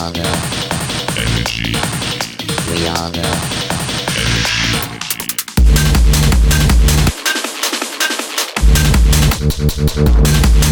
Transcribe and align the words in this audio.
are 0.00 0.12
the 0.12 0.20
energy. 1.18 1.72
We 2.72 2.86
are 2.88 3.10
the 3.10 3.20
energy. 10.16 10.69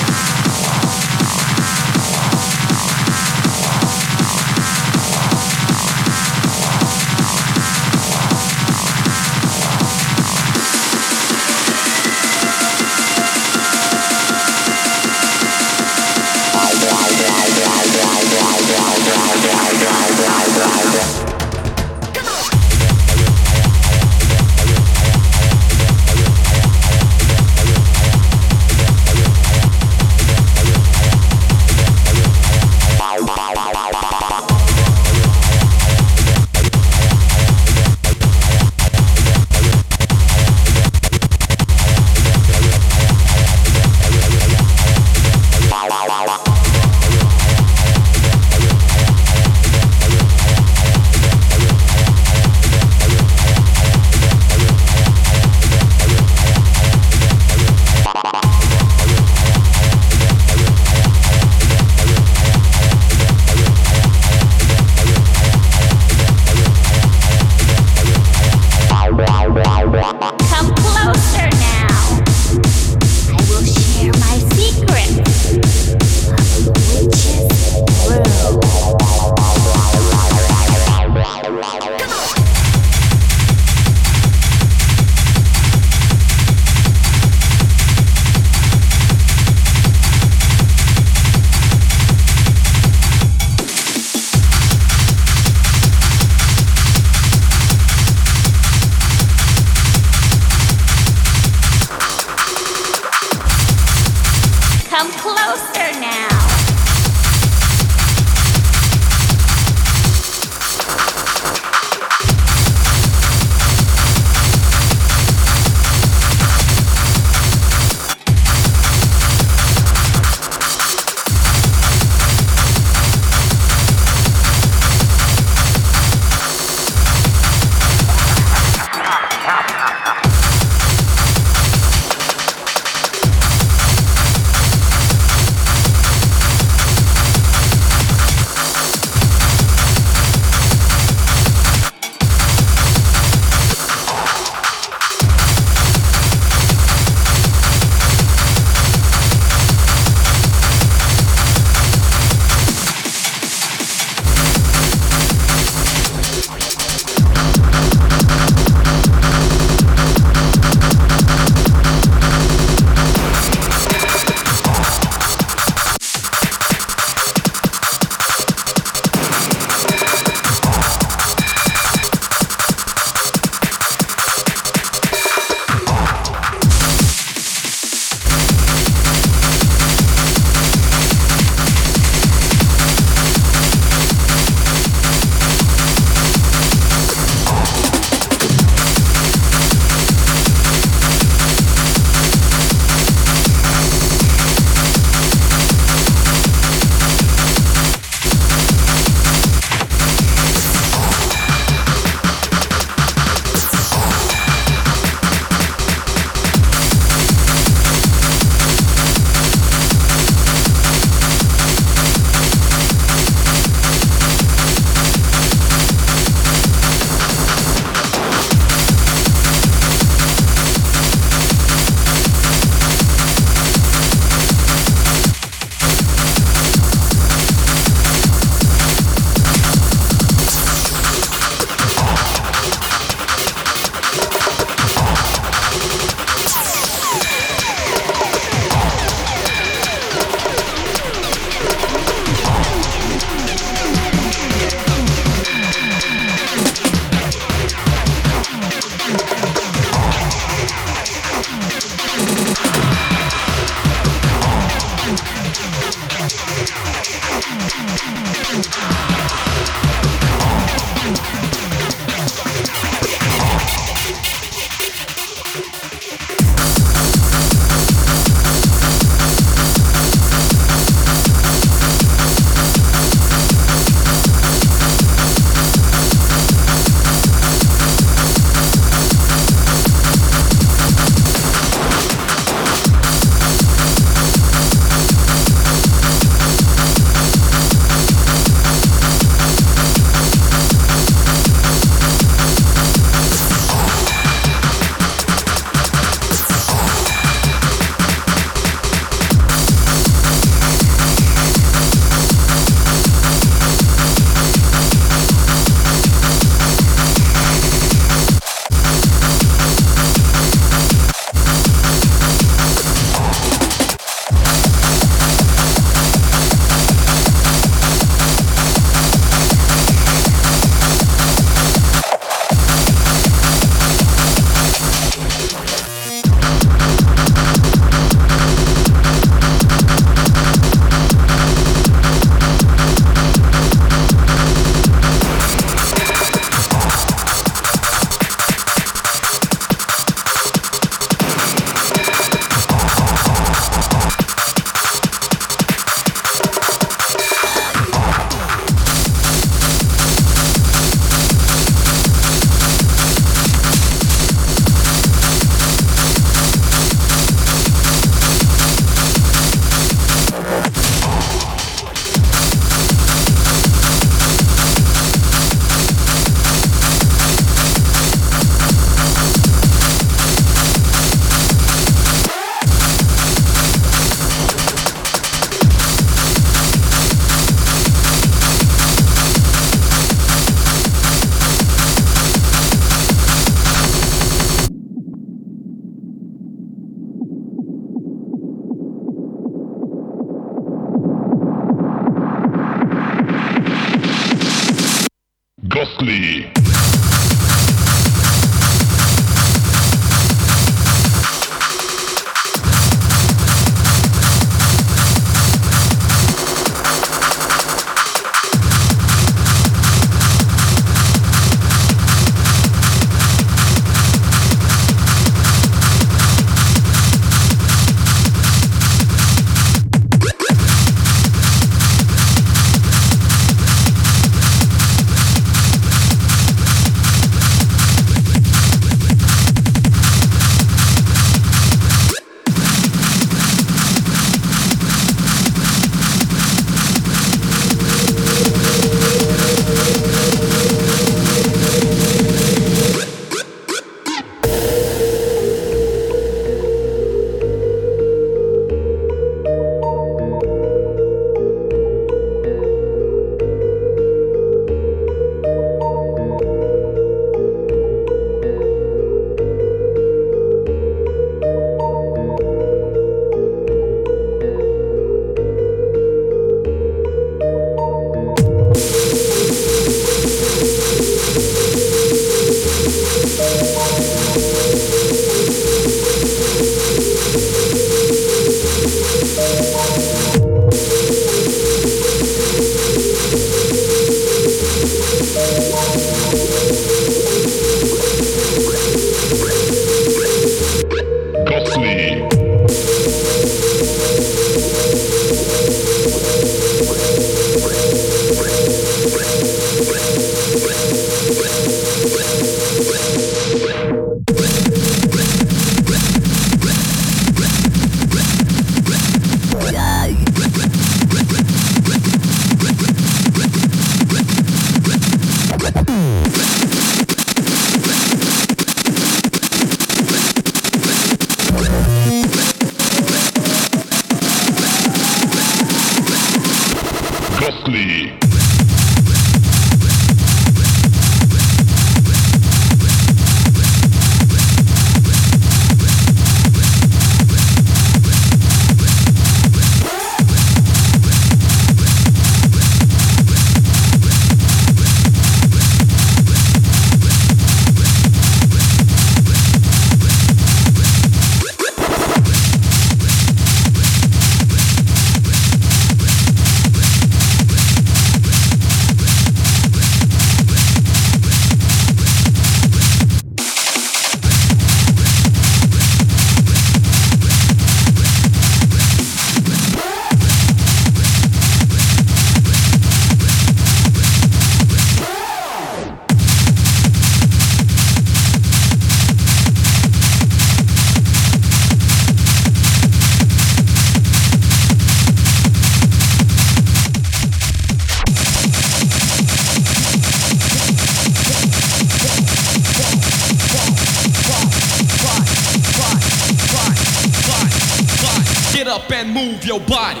Your 599.50 599.58
body. 599.66 600.00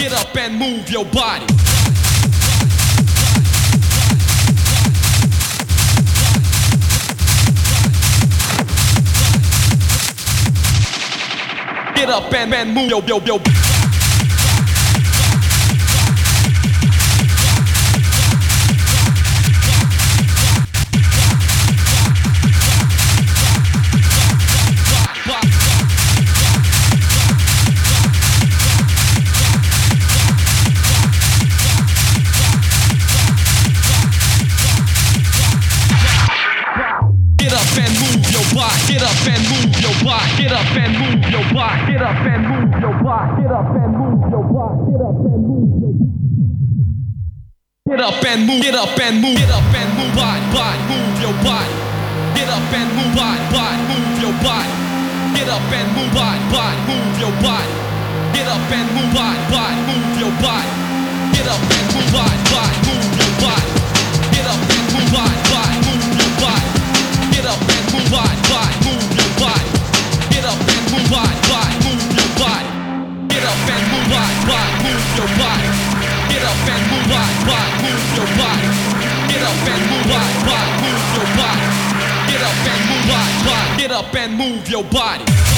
Get 0.00 0.12
up 0.12 0.36
and 0.36 0.58
move 0.58 0.90
your 0.90 1.04
body. 1.04 1.46
Get 11.94 12.10
up 12.10 12.34
and, 12.34 12.52
and 12.52 12.74
move 12.74 12.90
your, 12.90 13.04
your, 13.04 13.22
your 13.22 13.67
your 42.80 42.94
body. 43.02 43.42
Get 43.42 43.50
up 43.50 43.74
and 43.74 43.92
move 43.96 44.22
your 44.30 44.44
body. 44.44 44.78
Get 44.92 45.02
up 45.02 45.18
and 45.18 45.42
move 45.46 45.82
your 45.82 45.92
body. 45.92 46.18
Get 47.88 48.00
up 48.00 48.22
and 48.22 48.46
move. 48.46 48.62
Get 48.62 48.74
up 48.74 48.98
and 49.00 49.16
move. 49.22 49.38
Get 49.38 49.50
up 49.50 49.74
and 49.74 49.90
move 49.98 50.14
body. 50.14 50.44
Body. 50.54 50.78
Move 50.88 51.18
your 51.18 51.36
body. 51.42 51.74
Get 52.36 52.48
up 52.48 52.72
and 52.72 52.88
move 52.96 53.12
body. 53.16 53.42
Body. 53.50 53.80
Move 53.88 54.20
your 54.22 54.36
body. 54.44 54.70
Get 55.34 55.48
up 55.48 55.72
and 55.72 55.88
move 55.96 56.12
body. 56.14 56.40
Body. 56.52 56.78
Move 56.88 57.18
your 57.18 57.34
body. 57.42 57.72
Get 58.34 58.46
up 58.46 58.70
and 58.70 58.88
move 58.94 59.10
body. 59.14 59.40
Body. 59.50 59.78
Move 59.88 60.20
your 60.22 60.34
body. 60.38 60.70
Get 61.34 61.46
up 61.48 61.58
and 61.58 61.86
move 61.94 62.08
body. 62.14 62.38
Body. 62.52 62.76
Move 62.86 63.10
your 63.18 63.32
body. 63.42 63.70
Get 64.30 64.46
up 64.46 64.62
and 64.62 64.84
move 64.92 65.10
body. 65.10 65.38
Body. 65.50 65.76
Move 65.88 66.06
your 66.20 66.32
body. 66.38 66.68
Get 67.32 67.44
up 67.48 67.58
and 67.58 67.84
move 67.92 68.08
body. 68.12 68.38
Body. 68.52 68.77
And. 83.08 83.78
Get 83.78 83.90
up 83.90 84.14
and 84.14 84.34
move 84.36 84.68
your 84.68 84.84
body. 84.84 85.57